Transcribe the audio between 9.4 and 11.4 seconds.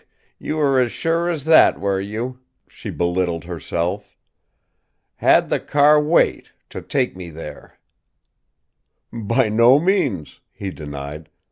no means," he denied.